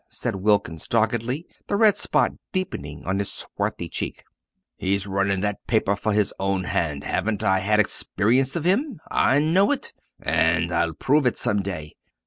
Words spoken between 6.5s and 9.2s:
hand Haven't I had experience of him?